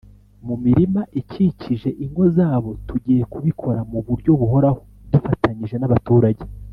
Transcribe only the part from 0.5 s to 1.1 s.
mirima